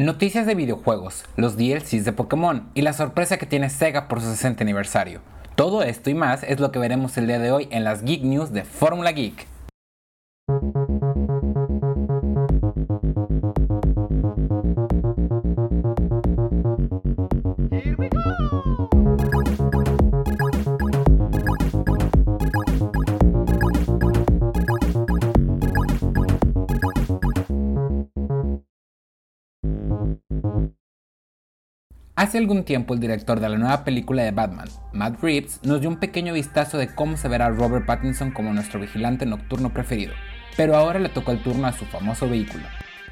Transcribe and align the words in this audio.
Noticias 0.00 0.46
de 0.46 0.54
videojuegos, 0.54 1.26
los 1.36 1.58
DLCs 1.58 2.06
de 2.06 2.14
Pokémon 2.14 2.70
y 2.72 2.80
la 2.80 2.94
sorpresa 2.94 3.36
que 3.36 3.44
tiene 3.44 3.68
Sega 3.68 4.08
por 4.08 4.22
su 4.22 4.30
60 4.30 4.64
aniversario. 4.64 5.20
Todo 5.56 5.82
esto 5.82 6.08
y 6.08 6.14
más 6.14 6.42
es 6.42 6.58
lo 6.58 6.72
que 6.72 6.78
veremos 6.78 7.18
el 7.18 7.26
día 7.26 7.38
de 7.38 7.52
hoy 7.52 7.68
en 7.70 7.84
las 7.84 8.02
Geek 8.02 8.22
News 8.22 8.50
de 8.50 8.64
Fórmula 8.64 9.12
Geek. 9.12 9.46
Hace 32.30 32.38
algún 32.38 32.62
tiempo 32.62 32.94
el 32.94 33.00
director 33.00 33.40
de 33.40 33.48
la 33.48 33.58
nueva 33.58 33.82
película 33.82 34.22
de 34.22 34.30
Batman, 34.30 34.68
Matt 34.92 35.20
Reeves, 35.20 35.58
nos 35.64 35.80
dio 35.80 35.90
un 35.90 35.96
pequeño 35.96 36.32
vistazo 36.32 36.78
de 36.78 36.86
cómo 36.86 37.16
se 37.16 37.26
verá 37.26 37.48
Robert 37.48 37.86
Pattinson 37.86 38.30
como 38.30 38.52
nuestro 38.52 38.78
vigilante 38.78 39.26
nocturno 39.26 39.70
preferido, 39.70 40.12
pero 40.56 40.76
ahora 40.76 41.00
le 41.00 41.08
tocó 41.08 41.32
el 41.32 41.42
turno 41.42 41.66
a 41.66 41.72
su 41.72 41.86
famoso 41.86 42.28
vehículo. 42.28 42.62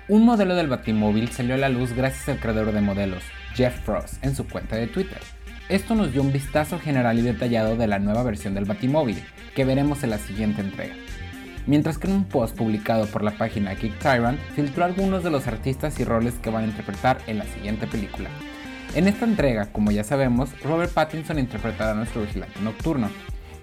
Un 0.06 0.24
modelo 0.24 0.54
del 0.54 0.68
Batimóvil 0.68 1.30
salió 1.32 1.56
a 1.56 1.58
la 1.58 1.68
luz 1.68 1.94
gracias 1.94 2.28
al 2.28 2.38
creador 2.38 2.70
de 2.70 2.80
modelos, 2.80 3.24
Jeff 3.54 3.80
Frost, 3.84 4.24
en 4.24 4.36
su 4.36 4.46
cuenta 4.46 4.76
de 4.76 4.86
Twitter. 4.86 5.18
Esto 5.68 5.96
nos 5.96 6.12
dio 6.12 6.22
un 6.22 6.32
vistazo 6.32 6.78
general 6.78 7.18
y 7.18 7.22
detallado 7.22 7.74
de 7.74 7.88
la 7.88 7.98
nueva 7.98 8.22
versión 8.22 8.54
del 8.54 8.66
Batimóvil, 8.66 9.20
que 9.56 9.64
veremos 9.64 10.04
en 10.04 10.10
la 10.10 10.18
siguiente 10.18 10.60
entrega. 10.60 10.94
Mientras 11.66 11.98
que 11.98 12.06
en 12.06 12.14
un 12.14 12.24
post 12.24 12.56
publicado 12.56 13.06
por 13.06 13.24
la 13.24 13.32
página 13.32 13.74
Geek 13.74 13.98
Tyrant 13.98 14.38
filtró 14.54 14.84
algunos 14.84 15.24
de 15.24 15.30
los 15.30 15.48
artistas 15.48 15.98
y 15.98 16.04
roles 16.04 16.34
que 16.34 16.50
van 16.50 16.62
a 16.62 16.68
interpretar 16.68 17.18
en 17.26 17.38
la 17.38 17.46
siguiente 17.46 17.88
película, 17.88 18.30
en 18.94 19.08
esta 19.08 19.24
entrega, 19.24 19.66
como 19.72 19.90
ya 19.90 20.04
sabemos, 20.04 20.50
Robert 20.62 20.92
Pattinson 20.92 21.38
interpretará 21.38 21.92
a 21.92 21.94
nuestro 21.94 22.22
vigilante 22.22 22.60
nocturno. 22.60 23.10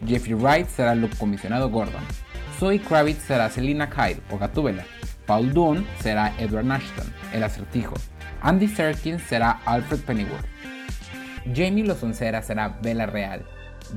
Jeffrey 0.06 0.34
Wright 0.34 0.68
será 0.68 0.96
Luke 0.96 1.16
Comisionado 1.18 1.70
Gordon. 1.70 2.02
Zoe 2.60 2.80
Kravitz 2.80 3.24
será 3.24 3.50
Selina 3.50 3.90
Kyle 3.90 4.22
o 4.30 4.38
Gatúbela. 4.38 4.86
Paul 5.26 5.54
Dunn 5.54 5.86
será 6.00 6.34
Edward 6.38 6.72
Ashton, 6.72 7.12
el 7.34 7.44
acertijo. 7.44 7.96
Andy 8.42 8.68
Serkins 8.68 9.24
será 9.24 9.60
Alfred 9.66 10.02
Pennyworth. 10.02 10.46
Jamie 11.54 11.84
Lozoncera 11.84 12.42
será 12.42 12.70
Bella 12.82 13.06
Real. 13.06 13.46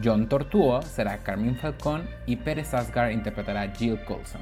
John 0.03 0.29
Tortuo 0.29 0.83
será 0.83 1.19
Carmen 1.19 1.57
Falcón 1.57 2.09
y 2.27 2.37
Pérez 2.37 2.75
Asgar 2.75 3.13
interpretará 3.13 3.73
Jill 3.75 4.03
Coulson 4.05 4.41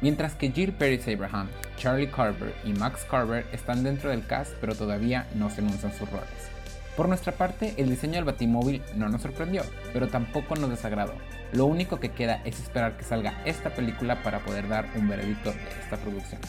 mientras 0.00 0.34
que 0.34 0.50
Jill 0.50 0.72
Paris 0.72 1.06
Abraham, 1.08 1.48
Charlie 1.76 2.10
Carver 2.10 2.54
y 2.64 2.72
Max 2.72 3.06
Carver 3.10 3.46
están 3.52 3.82
dentro 3.82 4.10
del 4.10 4.26
cast 4.26 4.52
pero 4.60 4.74
todavía 4.74 5.26
no 5.34 5.50
se 5.50 5.60
anuncian 5.60 5.92
sus 5.92 6.10
roles. 6.10 6.50
Por 6.96 7.08
nuestra 7.08 7.32
parte, 7.32 7.74
el 7.76 7.90
diseño 7.90 8.14
del 8.14 8.24
Batimóvil 8.24 8.82
no 8.96 9.08
nos 9.08 9.22
sorprendió, 9.22 9.62
pero 9.92 10.08
tampoco 10.08 10.56
nos 10.56 10.70
desagradó. 10.70 11.14
Lo 11.52 11.66
único 11.66 12.00
que 12.00 12.10
queda 12.10 12.42
es 12.44 12.58
esperar 12.58 12.96
que 12.96 13.04
salga 13.04 13.40
esta 13.44 13.70
película 13.70 14.20
para 14.24 14.40
poder 14.40 14.68
dar 14.68 14.88
un 14.96 15.08
veredicto 15.08 15.52
de 15.52 15.80
esta 15.80 15.96
producción. 15.96 16.40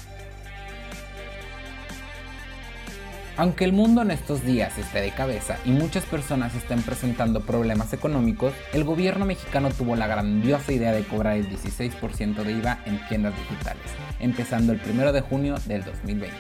Aunque 3.40 3.64
el 3.64 3.72
mundo 3.72 4.02
en 4.02 4.12
estos 4.12 4.44
días 4.44 4.78
esté 4.78 5.00
de 5.00 5.12
cabeza 5.12 5.60
y 5.64 5.70
muchas 5.70 6.04
personas 6.04 6.54
estén 6.56 6.82
presentando 6.82 7.40
problemas 7.40 7.94
económicos, 7.94 8.54
el 8.74 8.84
gobierno 8.84 9.26
mexicano 9.26 9.70
tuvo 9.70 9.96
la 9.96 10.08
grandiosa 10.08 10.74
idea 10.74 10.92
de 10.92 11.06
cobrar 11.06 11.38
el 11.38 11.50
16% 11.50 12.44
de 12.44 12.52
IVA 12.52 12.80
en 12.86 13.00
tiendas 13.08 13.34
digitales, 13.38 13.86
empezando 14.20 14.74
el 14.74 14.82
1 14.86 15.14
de 15.14 15.22
junio 15.22 15.56
del 15.68 15.86
2020 15.86 16.36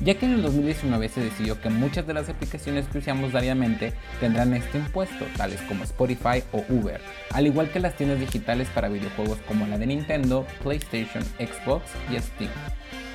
ya 0.00 0.14
que 0.14 0.26
en 0.26 0.32
el 0.32 0.42
2019 0.42 1.08
se 1.08 1.22
decidió 1.22 1.60
que 1.60 1.70
muchas 1.70 2.06
de 2.06 2.14
las 2.14 2.28
aplicaciones 2.28 2.86
que 2.88 2.98
usamos 2.98 3.30
diariamente 3.30 3.92
tendrán 4.20 4.54
este 4.54 4.78
impuesto, 4.78 5.24
tales 5.36 5.60
como 5.62 5.84
Spotify 5.84 6.42
o 6.52 6.64
Uber, 6.68 7.00
al 7.32 7.46
igual 7.46 7.70
que 7.70 7.80
las 7.80 7.96
tiendas 7.96 8.20
digitales 8.20 8.68
para 8.74 8.88
videojuegos 8.88 9.38
como 9.46 9.66
la 9.66 9.78
de 9.78 9.86
Nintendo, 9.86 10.46
PlayStation, 10.62 11.22
Xbox 11.38 11.84
y 12.10 12.18
Steam. 12.20 12.50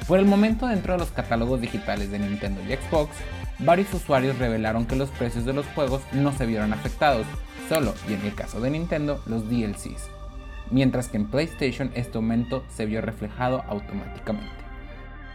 Por 0.08 0.20
el 0.20 0.26
momento 0.26 0.68
dentro 0.68 0.94
de 0.94 1.00
los 1.00 1.12
catálogos 1.12 1.62
digitales 1.62 2.09
de 2.12 2.20
Nintendo 2.20 2.62
y 2.64 2.74
Xbox, 2.74 3.16
varios 3.59 3.94
usuarios 3.94 4.40
revelaron 4.40 4.86
que 4.86 4.96
los 4.96 5.09
precios 5.09 5.46
de 5.46 5.53
los 5.53 5.66
juegos 5.68 6.02
no 6.14 6.32
se 6.32 6.46
vieron 6.46 6.74
afectados, 6.74 7.28
solo, 7.68 7.94
y 8.09 8.14
en 8.14 8.22
el 8.26 8.34
caso 8.34 8.59
de 8.59 8.72
Nintendo, 8.72 9.22
los 9.28 9.50
DLCs, 9.50 10.09
mientras 10.72 11.09
que 11.09 11.18
en 11.18 11.28
PlayStation 11.28 11.92
este 11.94 12.18
aumento 12.18 12.64
se 12.70 12.86
vio 12.86 13.02
reflejado 13.02 13.64
automáticamente. 13.68 14.69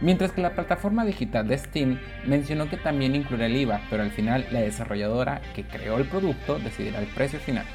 Mientras 0.01 0.31
que 0.31 0.41
la 0.41 0.53
plataforma 0.53 1.05
digital 1.05 1.47
de 1.47 1.57
Steam 1.57 1.99
mencionó 2.25 2.69
que 2.69 2.77
también 2.77 3.15
incluirá 3.15 3.45
el 3.45 3.55
IVA, 3.55 3.81
pero 3.89 4.03
al 4.03 4.11
final 4.11 4.45
la 4.51 4.59
desarrolladora 4.59 5.41
que 5.55 5.63
creó 5.63 5.97
el 5.97 6.05
producto 6.05 6.59
decidirá 6.59 6.99
el 6.99 7.07
precio 7.07 7.39
final. 7.39 7.65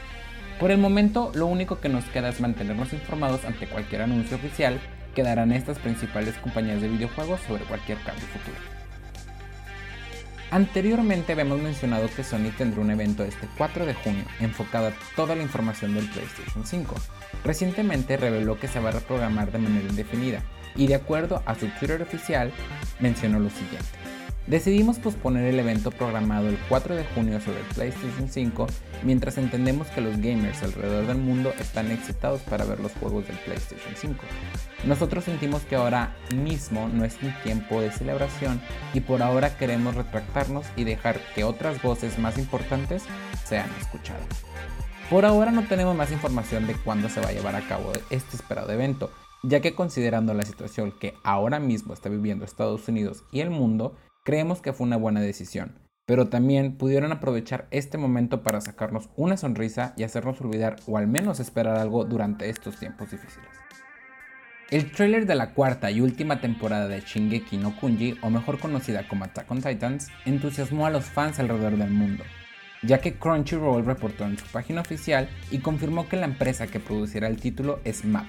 Por 0.58 0.70
el 0.70 0.78
momento, 0.78 1.32
lo 1.34 1.47
único 1.47 1.81
que 1.81 1.88
nos 1.88 2.04
queda 2.04 2.28
es 2.28 2.41
mantenernos 2.41 2.92
informados 2.92 3.44
ante 3.47 3.66
cualquier 3.66 4.03
anuncio 4.03 4.36
oficial 4.36 4.78
quedarán 5.14 5.53
estas 5.53 5.78
principales 5.78 6.36
compañías 6.36 6.82
de 6.82 6.88
videojuegos 6.88 7.41
sobre 7.48 7.64
cualquier 7.64 7.98
cambio 7.98 8.26
futuro. 8.26 8.58
Anteriormente 10.50 11.32
habíamos 11.32 11.60
mencionado 11.60 12.08
que 12.14 12.25
Sony 12.25 12.50
tendrá 12.58 12.81
un 12.81 12.91
evento 12.91 13.25
este 13.25 13.48
4 13.56 13.87
de 13.87 13.94
junio 13.94 14.25
enfocado 14.41 14.88
a 14.88 14.92
toda 15.16 15.37
la 15.37 15.42
información 15.42 15.94
del 15.94 16.08
PlayStation 16.08 16.66
5. 16.66 16.94
Recientemente 17.44 18.16
reveló 18.16 18.58
que 18.58 18.69
se 18.69 18.81
va 18.81 18.91
a 18.91 18.92
reprogramar 18.92 19.52
de 19.52 19.58
manera 19.58 19.88
indefinida 19.88 20.42
y 20.76 20.86
de 20.86 20.94
acuerdo 20.94 21.42
a 21.47 21.54
su 21.54 21.66
Twitter 21.78 22.03
oficial 22.03 22.53
mencionó 23.00 23.38
lo 23.38 23.50
siguiente. 23.50 24.00
Decidimos 24.47 24.98
posponer 24.98 25.44
el 25.44 25.60
evento 25.60 25.92
programado 25.92 26.48
el 26.48 26.58
4 26.69 26.97
de 26.97 27.04
junio 27.14 27.41
sobre 27.41 27.60
el 27.60 27.66
PlayStation 27.66 28.28
5 28.28 28.66
mientras 29.04 29.38
entendemos 29.38 29.86
que 29.88 30.00
los 30.00 30.16
gamers 30.16 30.62
alrededor 30.62 31.06
del 31.06 31.19
mundo 31.19 31.53
están 31.60 31.91
excitados 31.92 32.41
para 32.41 32.64
ver 32.64 32.81
los 32.81 32.91
juegos 32.94 33.28
del 33.28 33.36
PlayStation 33.36 33.94
5. 33.94 34.16
Nosotros 34.86 35.25
sentimos 35.25 35.62
que 35.62 35.76
ahora 35.76 36.16
mismo 36.34 36.88
no 36.88 37.04
es 37.04 37.16
un 37.22 37.32
tiempo 37.44 37.81
de 37.81 37.92
celebración 37.92 38.60
y 38.92 39.00
por 39.00 39.22
ahora 39.22 39.56
queremos 39.56 39.94
retractarnos 39.94 40.66
y 40.75 40.82
dejar 40.82 41.20
que 41.34 41.44
otras 41.44 41.81
voces 41.81 42.19
más 42.19 42.37
importantes 42.37 43.04
sean 43.44 43.70
escuchadas. 43.81 44.26
Por 45.10 45.26
ahora 45.26 45.50
no 45.50 45.62
tenemos 45.62 45.94
más 45.94 46.10
información 46.12 46.66
de 46.66 46.75
cuándo 46.75 47.08
se 47.08 47.20
va 47.20 47.28
a 47.28 47.32
llevar 47.32 47.54
a 47.56 47.66
cabo 47.69 47.92
este 48.10 48.37
esperado 48.37 48.72
evento, 48.72 49.12
ya 49.43 49.61
que 49.61 49.75
considerando 49.75 50.34
la 50.34 50.43
situación 50.43 50.93
que 50.93 51.15
ahora 51.23 51.61
mismo 51.61 51.95
está 51.95 52.09
viviendo 52.09 52.45
Estados 52.45 52.87
Unidos 52.89 53.25
y 53.33 53.41
el 53.41 53.51
mundo, 53.51 53.97
creemos 54.25 54.61
que 54.61 54.73
fue 54.73 54.87
una 54.87 54.97
buena 54.97 55.21
decisión, 55.21 55.78
pero 56.06 56.28
también 56.28 56.77
pudieron 56.77 57.12
aprovechar 57.12 57.67
este 57.71 57.97
momento 57.97 58.43
para 58.43 58.61
sacarnos 58.61 59.09
una 59.17 59.37
sonrisa 59.37 59.95
y 59.97 60.03
hacernos 60.03 60.41
olvidar 60.41 60.77
o 60.87 60.99
al 60.99 61.06
menos 61.06 61.41
esperar 61.41 61.79
algo 61.79 62.05
durante 62.05 62.50
estos 62.50 62.79
tiempos 62.79 63.11
difíciles. 63.11 63.49
El 64.71 64.93
trailer 64.93 65.27
de 65.27 65.34
la 65.34 65.53
cuarta 65.53 65.91
y 65.91 66.00
última 66.00 66.41
temporada 66.41 66.87
de 66.87 67.00
Shingeki 67.00 67.56
no 67.56 67.75
Kunji, 67.75 68.17
o 68.23 68.31
mejor 68.31 68.61
conocida 68.61 69.09
como 69.09 69.25
Attack 69.25 69.50
on 69.50 69.62
Titans, 69.62 70.09
entusiasmó 70.27 70.87
a 70.87 70.91
los 70.91 71.06
fans 71.06 71.41
alrededor 71.41 71.77
del 71.77 71.91
mundo, 71.91 72.23
ya 72.83 73.00
que 73.00 73.15
Crunchyroll 73.15 73.84
reportó 73.84 74.25
en 74.25 74.39
su 74.39 74.47
página 74.47 74.83
oficial 74.83 75.29
y 75.50 75.59
confirmó 75.59 76.09
que 76.09 76.17
la 76.17 76.27
empresa 76.27 76.69
que 76.69 76.79
producirá 76.79 77.27
el 77.27 77.41
título 77.41 77.81
es 77.83 78.05
MAP, 78.05 78.27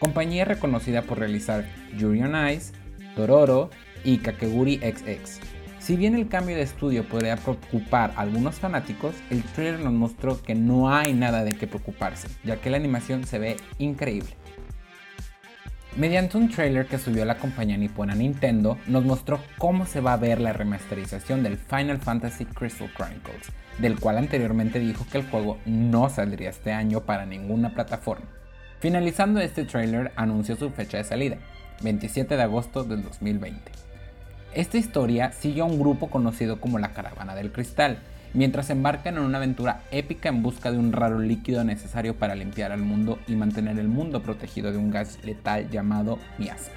compañía 0.00 0.44
reconocida 0.44 1.02
por 1.02 1.20
realizar 1.20 1.64
Yuri 1.96 2.22
on 2.22 2.48
Ice, 2.48 2.72
Dororo 3.14 3.70
y 4.02 4.18
Kakeguri 4.18 4.78
XX. 4.78 5.38
Si 5.78 5.96
bien 5.96 6.14
el 6.14 6.28
cambio 6.28 6.56
de 6.56 6.62
estudio 6.62 7.04
podría 7.04 7.36
preocupar 7.36 8.12
a 8.16 8.22
algunos 8.22 8.56
fanáticos, 8.56 9.14
el 9.30 9.42
trailer 9.42 9.80
nos 9.80 9.92
mostró 9.92 10.42
que 10.42 10.54
no 10.54 10.92
hay 10.92 11.12
nada 11.12 11.44
de 11.44 11.52
qué 11.52 11.66
preocuparse, 11.66 12.28
ya 12.44 12.56
que 12.56 12.70
la 12.70 12.76
animación 12.76 13.24
se 13.24 13.38
ve 13.38 13.56
increíble. 13.78 14.30
Mediante 15.96 16.36
un 16.36 16.48
trailer 16.48 16.86
que 16.86 16.98
subió 16.98 17.24
la 17.24 17.38
compañía 17.38 17.76
nipona 17.76 18.14
Nintendo, 18.14 18.78
nos 18.86 19.04
mostró 19.04 19.40
cómo 19.58 19.86
se 19.86 20.00
va 20.00 20.12
a 20.12 20.18
ver 20.18 20.40
la 20.40 20.52
remasterización 20.52 21.42
del 21.42 21.58
Final 21.58 21.98
Fantasy 21.98 22.44
Crystal 22.44 22.90
Chronicles, 22.94 23.50
del 23.78 23.98
cual 23.98 24.18
anteriormente 24.18 24.78
dijo 24.78 25.04
que 25.10 25.18
el 25.18 25.28
juego 25.28 25.58
no 25.66 26.08
saldría 26.08 26.50
este 26.50 26.72
año 26.72 27.00
para 27.00 27.26
ninguna 27.26 27.74
plataforma. 27.74 28.39
Finalizando 28.80 29.40
este 29.40 29.66
trailer, 29.66 30.10
anunció 30.16 30.56
su 30.56 30.70
fecha 30.70 30.96
de 30.96 31.04
salida, 31.04 31.36
27 31.82 32.34
de 32.34 32.42
agosto 32.42 32.82
del 32.82 33.02
2020. 33.02 33.60
Esta 34.54 34.78
historia 34.78 35.32
sigue 35.32 35.60
a 35.60 35.64
un 35.64 35.78
grupo 35.78 36.08
conocido 36.08 36.62
como 36.62 36.78
la 36.78 36.94
Caravana 36.94 37.34
del 37.34 37.52
Cristal, 37.52 37.98
mientras 38.32 38.70
embarcan 38.70 39.18
en 39.18 39.24
una 39.24 39.36
aventura 39.36 39.82
épica 39.90 40.30
en 40.30 40.42
busca 40.42 40.72
de 40.72 40.78
un 40.78 40.92
raro 40.92 41.18
líquido 41.18 41.62
necesario 41.62 42.16
para 42.16 42.34
limpiar 42.34 42.72
al 42.72 42.80
mundo 42.80 43.18
y 43.28 43.36
mantener 43.36 43.78
el 43.78 43.88
mundo 43.88 44.22
protegido 44.22 44.72
de 44.72 44.78
un 44.78 44.90
gas 44.90 45.18
letal 45.24 45.68
llamado 45.68 46.18
miasma. 46.38 46.72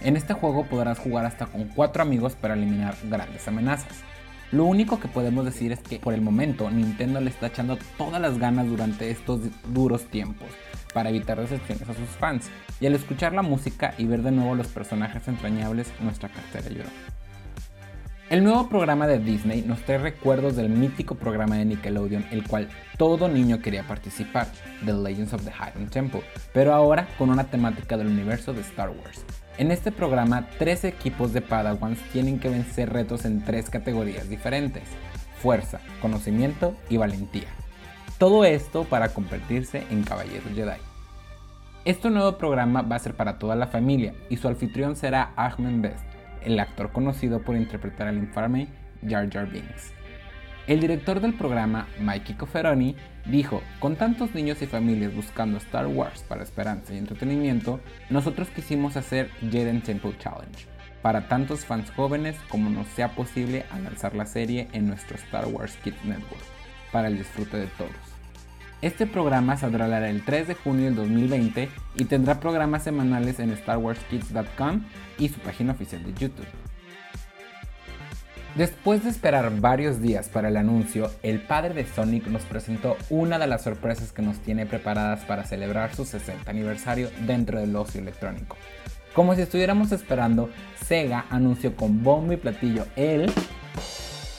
En 0.00 0.16
este 0.16 0.34
juego 0.34 0.66
podrás 0.66 0.98
jugar 0.98 1.24
hasta 1.24 1.46
con 1.46 1.66
4 1.68 2.02
amigos 2.02 2.34
para 2.34 2.54
eliminar 2.54 2.96
grandes 3.04 3.46
amenazas. 3.46 4.02
Lo 4.50 4.64
único 4.64 4.98
que 4.98 5.06
podemos 5.06 5.44
decir 5.44 5.70
es 5.70 5.78
que 5.78 6.00
por 6.00 6.14
el 6.14 6.20
momento 6.20 6.68
Nintendo 6.68 7.20
le 7.20 7.30
está 7.30 7.46
echando 7.46 7.78
todas 7.96 8.20
las 8.20 8.38
ganas 8.38 8.66
durante 8.66 9.12
estos 9.12 9.40
duros 9.72 10.06
tiempos 10.06 10.48
para 10.92 11.10
evitar 11.10 11.40
decepciones 11.40 11.88
a 11.88 11.94
sus 11.94 12.08
fans, 12.18 12.50
y 12.80 12.86
al 12.86 12.94
escuchar 12.94 13.32
la 13.32 13.42
música 13.42 13.94
y 13.98 14.06
ver 14.06 14.22
de 14.22 14.30
nuevo 14.30 14.54
los 14.54 14.68
personajes 14.68 15.26
entrañables, 15.28 15.92
nuestra 16.00 16.28
cartera 16.28 16.68
lloró. 16.68 16.90
El 18.30 18.44
nuevo 18.44 18.68
programa 18.68 19.06
de 19.06 19.18
Disney 19.18 19.62
nos 19.62 19.80
trae 19.80 19.96
recuerdos 19.96 20.54
del 20.54 20.68
mítico 20.68 21.14
programa 21.14 21.56
de 21.56 21.64
Nickelodeon, 21.64 22.26
el 22.30 22.46
cual 22.46 22.68
todo 22.98 23.26
niño 23.26 23.62
quería 23.62 23.84
participar, 23.84 24.48
The 24.84 24.92
Legends 24.92 25.32
of 25.32 25.44
the 25.46 25.50
Hidden 25.50 25.88
Temple, 25.88 26.20
pero 26.52 26.74
ahora 26.74 27.08
con 27.16 27.30
una 27.30 27.44
temática 27.44 27.96
del 27.96 28.08
universo 28.08 28.52
de 28.52 28.60
Star 28.60 28.90
Wars. 28.90 29.24
En 29.56 29.70
este 29.70 29.92
programa, 29.92 30.46
tres 30.58 30.84
equipos 30.84 31.32
de 31.32 31.40
Padawans 31.40 31.98
tienen 32.12 32.38
que 32.38 32.50
vencer 32.50 32.92
retos 32.92 33.24
en 33.24 33.42
tres 33.42 33.70
categorías 33.70 34.28
diferentes, 34.28 34.84
fuerza, 35.40 35.80
conocimiento 36.02 36.76
y 36.90 36.98
valentía. 36.98 37.48
Todo 38.18 38.44
esto 38.44 38.82
para 38.82 39.10
convertirse 39.10 39.86
en 39.90 40.02
caballeros 40.02 40.52
Jedi. 40.52 40.80
Este 41.84 42.10
nuevo 42.10 42.36
programa 42.36 42.82
va 42.82 42.96
a 42.96 42.98
ser 42.98 43.14
para 43.14 43.38
toda 43.38 43.54
la 43.54 43.68
familia 43.68 44.12
y 44.28 44.38
su 44.38 44.48
anfitrión 44.48 44.96
será 44.96 45.30
Ahmed 45.36 45.80
Best, 45.80 46.04
el 46.42 46.58
actor 46.58 46.90
conocido 46.90 47.42
por 47.42 47.54
interpretar 47.54 48.08
al 48.08 48.18
infame 48.18 48.66
Jar 49.08 49.30
Jar 49.30 49.48
Binks. 49.48 49.92
El 50.66 50.80
director 50.80 51.20
del 51.20 51.34
programa, 51.34 51.86
Mikey 52.00 52.34
Coferoni, 52.34 52.96
dijo, 53.24 53.62
con 53.78 53.94
tantos 53.94 54.34
niños 54.34 54.60
y 54.62 54.66
familias 54.66 55.14
buscando 55.14 55.56
Star 55.58 55.86
Wars 55.86 56.24
para 56.24 56.42
esperanza 56.42 56.92
y 56.92 56.98
entretenimiento, 56.98 57.78
nosotros 58.10 58.48
quisimos 58.48 58.96
hacer 58.96 59.30
Jedi 59.48 59.78
Temple 59.78 60.16
Challenge, 60.18 60.66
para 61.02 61.28
tantos 61.28 61.64
fans 61.64 61.92
jóvenes 61.92 62.36
como 62.48 62.68
nos 62.68 62.88
sea 62.88 63.14
posible 63.14 63.64
al 63.70 63.84
lanzar 63.84 64.16
la 64.16 64.26
serie 64.26 64.66
en 64.72 64.88
nuestro 64.88 65.16
Star 65.16 65.46
Wars 65.46 65.76
Kids 65.84 66.04
Network, 66.04 66.57
para 66.92 67.08
el 67.08 67.18
disfrute 67.18 67.56
de 67.56 67.66
todos. 67.66 67.92
Este 68.80 69.06
programa 69.06 69.56
saldrá 69.56 70.08
el 70.08 70.24
3 70.24 70.48
de 70.48 70.54
junio 70.54 70.84
del 70.84 70.94
2020 70.94 71.68
y 71.96 72.04
tendrá 72.04 72.38
programas 72.38 72.84
semanales 72.84 73.40
en 73.40 73.56
StarWarsKids.com 73.56 74.84
y 75.18 75.28
su 75.28 75.40
página 75.40 75.72
oficial 75.72 76.04
de 76.04 76.14
YouTube. 76.14 76.46
Después 78.54 79.04
de 79.04 79.10
esperar 79.10 79.60
varios 79.60 80.00
días 80.00 80.28
para 80.28 80.48
el 80.48 80.56
anuncio, 80.56 81.10
el 81.22 81.40
padre 81.40 81.74
de 81.74 81.86
Sonic 81.86 82.26
nos 82.28 82.42
presentó 82.42 82.96
una 83.10 83.38
de 83.38 83.46
las 83.46 83.62
sorpresas 83.62 84.12
que 84.12 84.22
nos 84.22 84.38
tiene 84.38 84.66
preparadas 84.66 85.24
para 85.24 85.44
celebrar 85.44 85.94
su 85.94 86.04
60 86.04 86.50
aniversario 86.50 87.10
dentro 87.26 87.60
del 87.60 87.74
ocio 87.76 88.00
electrónico. 88.00 88.56
Como 89.12 89.34
si 89.34 89.42
estuviéramos 89.42 89.92
esperando, 89.92 90.50
Sega 90.86 91.26
anunció 91.30 91.74
con 91.76 92.02
bombo 92.02 92.32
y 92.32 92.36
platillo 92.36 92.86
el 92.96 93.32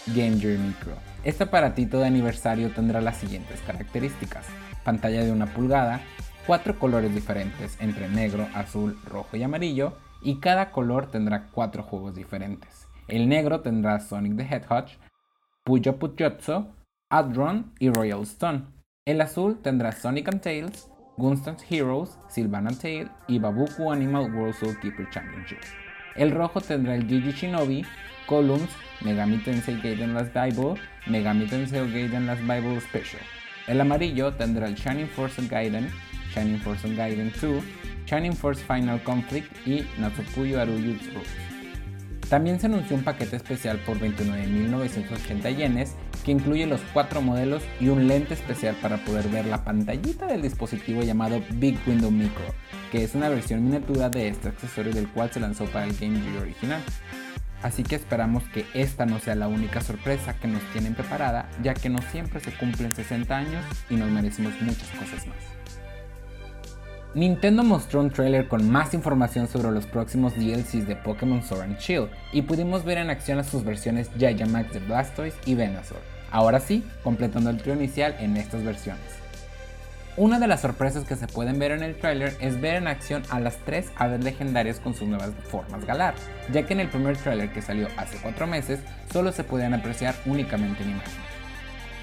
Game 0.08 0.40
Gear 0.40 0.58
Micro. 0.58 1.09
Este 1.24 1.44
aparatito 1.44 2.00
de 2.00 2.08
aniversario 2.08 2.72
tendrá 2.72 3.02
las 3.02 3.18
siguientes 3.18 3.60
características. 3.68 4.46
Pantalla 4.86 5.24
de 5.24 5.32
una 5.32 5.48
pulgada, 5.48 6.00
cuatro 6.48 6.80
colores 6.80 7.14
diferentes 7.14 7.78
entre 7.82 8.08
negro, 8.08 8.48
azul, 8.54 8.98
rojo 9.06 9.36
y 9.36 9.44
amarillo, 9.44 9.98
y 10.22 10.40
cada 10.40 10.72
color 10.72 11.12
tendrá 11.12 11.48
cuatro 11.52 11.84
juegos 11.84 12.16
diferentes. 12.16 12.88
El 13.10 13.28
negro 13.28 13.62
tendrá 13.62 14.00
Sonic 14.00 14.38
the 14.38 14.44
Hedgehog, 14.44 14.86
Puyo 15.66 15.98
Pujotsu, 15.98 16.68
Adron 17.10 17.74
y 17.80 17.90
Royal 17.90 18.22
Stone. 18.22 18.68
El 19.06 19.20
azul 19.20 19.60
tendrá 19.62 19.92
Sonic 19.92 20.30
and 20.30 20.42
Tails, 20.42 20.90
Gunstar's 21.18 21.66
Heroes, 21.70 22.18
Sylvana 22.30 22.72
Tail 22.72 23.12
y 23.28 23.40
Babuku 23.40 23.92
Animal 23.92 24.34
World 24.34 24.56
Soul 24.56 24.80
Keeper 24.80 25.10
Championship. 25.10 25.60
El 26.16 26.32
rojo 26.32 26.62
tendrá 26.62 26.96
el 26.96 27.08
Gigi 27.08 27.32
Shinobi, 27.32 27.86
Columns, 28.26 28.70
Megami 29.02 29.38
Tensei 29.38 29.80
Gaiden 29.82 30.14
Last 30.14 30.34
Bible, 30.34 30.76
Megami 31.08 31.48
Tensei 31.48 31.90
Gaiden 31.92 32.26
Last 32.26 32.42
Bible 32.42 32.80
Special. 32.82 33.22
El 33.68 33.82
amarillo 33.82 34.34
tendrá 34.34 34.68
el 34.68 34.76
Shining 34.76 35.08
Force 35.08 35.46
Gaiden, 35.48 35.90
Shining 36.34 36.60
Force 36.60 36.94
Gaiden 36.96 37.32
2, 37.40 37.64
Shining 38.06 38.34
Force 38.34 38.64
Final 38.66 39.02
Conflict 39.04 39.68
y 39.68 39.86
Natsupuyo 40.00 40.60
Aruyu 40.60 40.98
Roots. 41.14 41.30
También 42.30 42.60
se 42.60 42.68
anunció 42.68 42.96
un 42.96 43.04
paquete 43.04 43.36
especial 43.36 43.78
por 43.80 44.00
29.980 44.00 45.56
yenes 45.56 45.96
que 46.24 46.32
incluye 46.32 46.66
los 46.66 46.82
cuatro 46.94 47.22
modelos 47.22 47.64
y 47.80 47.90
un 47.90 48.08
lente 48.08 48.34
especial 48.34 48.76
para 48.82 48.98
poder 49.06 49.28
ver 49.30 49.46
la 49.46 49.64
pantallita 49.64 50.26
del 50.28 50.42
dispositivo 50.42 51.02
llamado 51.02 51.42
Big 51.52 51.80
Window 51.88 52.12
Micro, 52.12 52.54
que 52.92 53.04
es 53.04 53.16
una 53.16 53.30
versión 53.30 53.64
miniatura 53.64 54.10
de 54.10 54.28
este 54.28 54.50
accesorio 54.50 54.94
del 54.94 55.10
cual 55.10 55.32
se 55.32 55.40
lanzó 55.40 55.66
para 55.66 55.86
el 55.86 55.98
Game 55.98 56.20
Gear 56.22 56.42
original. 56.42 56.82
Así 57.62 57.84
que 57.84 57.96
esperamos 57.96 58.44
que 58.54 58.66
esta 58.74 59.06
no 59.06 59.20
sea 59.20 59.36
la 59.36 59.48
única 59.48 59.82
sorpresa 59.82 60.34
que 60.34 60.48
nos 60.48 60.64
tienen 60.72 60.96
preparada, 60.96 61.50
ya 61.62 61.74
que 61.74 61.90
no 61.90 62.00
siempre 62.12 62.40
se 62.40 62.54
cumplen 62.54 62.94
60 62.94 63.36
años 63.36 63.66
y 63.90 63.96
nos 63.96 64.10
merecemos 64.10 64.54
muchas 64.62 64.90
cosas 64.92 65.28
más. 65.28 65.79
Nintendo 67.16 67.64
mostró 67.64 68.02
un 68.02 68.12
trailer 68.12 68.48
con 68.48 68.70
más 68.70 68.94
información 68.94 69.48
sobre 69.48 69.72
los 69.72 69.88
próximos 69.88 70.36
DLCs 70.36 70.88
de 70.88 70.96
Pokémon 70.96 71.42
Sword 71.42 71.64
and 71.64 71.80
Shield 71.80 72.10
y 72.32 72.44
pudimos 72.44 72.86
ver 72.86 73.00
en 73.00 73.10
acción 73.10 73.40
a 73.40 73.44
sus 73.44 73.64
versiones 73.64 74.12
Max 74.48 74.74
de 74.74 74.80
Blastoise 74.80 75.36
y 75.44 75.56
Venusaur, 75.56 76.02
ahora 76.32 76.60
sí, 76.60 76.84
completando 77.04 77.50
el 77.50 77.58
trío 77.58 77.74
inicial 77.74 78.16
en 78.20 78.38
estas 78.38 78.64
versiones. 78.64 79.02
Una 80.18 80.38
de 80.38 80.48
las 80.48 80.62
sorpresas 80.62 81.06
que 81.06 81.16
se 81.16 81.26
pueden 81.26 81.58
ver 81.58 81.72
en 81.72 81.82
el 81.82 81.96
trailer 81.96 82.36
es 82.42 82.62
ver 82.62 82.76
en 82.76 82.88
acción 82.88 83.24
a 83.32 83.40
las 83.40 83.58
tres 83.66 83.88
aves 83.96 84.24
legendarias 84.24 84.80
con 84.80 84.94
sus 84.94 85.08
nuevas 85.08 85.32
formas 85.50 85.86
galar, 85.86 86.14
ya 86.52 86.68
que 86.68 86.74
en 86.74 86.82
el 86.82 86.90
primer 86.90 87.18
trailer 87.18 87.52
que 87.52 87.64
salió 87.64 87.88
hace 87.98 88.18
4 88.22 88.46
meses 88.46 88.82
solo 89.12 89.32
se 89.32 89.44
podían 89.44 89.74
apreciar 89.74 90.14
únicamente 90.28 90.84
en 90.84 90.92
imagen. 90.92 91.39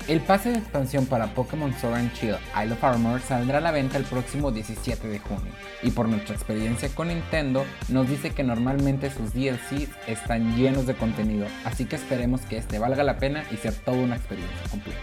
El 0.08 0.20
pase 0.20 0.52
de 0.52 0.58
expansión 0.58 1.06
para 1.06 1.34
Pokémon 1.34 1.74
Sword 1.80 1.94
and 1.94 2.12
Shield 2.14 2.38
Isle 2.62 2.74
of 2.74 2.84
Armor 2.84 3.20
saldrá 3.20 3.58
a 3.58 3.60
la 3.60 3.72
venta 3.72 3.98
el 3.98 4.04
próximo 4.04 4.52
17 4.52 5.08
de 5.08 5.18
junio, 5.18 5.52
y 5.82 5.90
por 5.90 6.08
nuestra 6.08 6.36
experiencia 6.36 6.88
con 6.90 7.08
Nintendo 7.08 7.64
nos 7.88 8.08
dice 8.08 8.30
que 8.30 8.44
normalmente 8.44 9.10
sus 9.10 9.32
DLCs 9.34 9.90
están 10.06 10.54
llenos 10.56 10.86
de 10.86 10.94
contenido, 10.94 11.48
así 11.64 11.86
que 11.86 11.96
esperemos 11.96 12.42
que 12.42 12.58
este 12.58 12.78
valga 12.78 13.02
la 13.02 13.18
pena 13.18 13.42
y 13.50 13.56
sea 13.56 13.72
toda 13.72 13.96
una 13.96 14.14
experiencia 14.14 14.70
completa. 14.70 15.00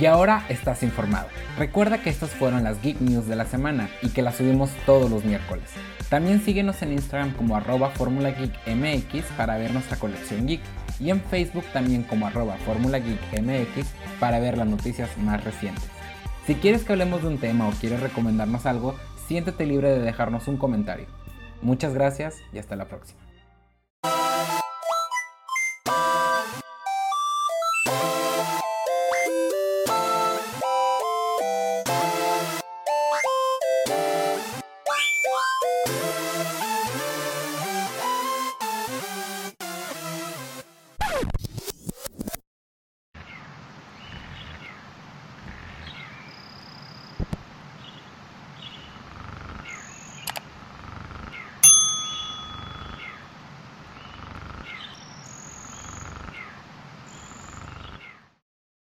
Y 0.00 0.06
ahora 0.06 0.46
estás 0.48 0.84
informado. 0.84 1.26
Recuerda 1.58 2.00
que 2.00 2.10
estas 2.10 2.30
fueron 2.30 2.62
las 2.62 2.80
Geek 2.80 3.00
News 3.00 3.26
de 3.26 3.36
la 3.36 3.44
semana 3.44 3.90
y 4.02 4.10
que 4.10 4.22
las 4.22 4.36
subimos 4.36 4.70
todos 4.86 5.10
los 5.10 5.24
miércoles. 5.24 5.68
También 6.08 6.40
síguenos 6.42 6.80
en 6.82 6.92
Instagram 6.92 7.32
como 7.32 7.56
arroba 7.56 7.90
Fórmula 7.90 8.30
Geek 8.30 8.54
MX 8.66 9.24
para 9.36 9.58
ver 9.58 9.72
nuestra 9.72 9.98
colección 9.98 10.46
geek 10.46 10.60
y 11.00 11.10
en 11.10 11.20
Facebook 11.20 11.64
también 11.72 12.02
como 12.02 12.26
arroba 12.26 12.56
Fórmula 12.64 12.98
Geek 12.98 13.42
MX 13.42 13.86
para 14.20 14.38
ver 14.38 14.58
las 14.58 14.66
noticias 14.66 15.16
más 15.18 15.42
recientes. 15.44 15.84
Si 16.46 16.54
quieres 16.56 16.84
que 16.84 16.92
hablemos 16.92 17.22
de 17.22 17.28
un 17.28 17.38
tema 17.38 17.68
o 17.68 17.72
quieres 17.72 18.00
recomendarnos 18.00 18.66
algo, 18.66 18.94
siéntete 19.28 19.66
libre 19.66 19.90
de 19.90 20.00
dejarnos 20.00 20.48
un 20.48 20.56
comentario. 20.56 21.06
Muchas 21.60 21.94
gracias 21.94 22.36
y 22.52 22.58
hasta 22.58 22.76
la 22.76 22.86
próxima. 22.86 23.31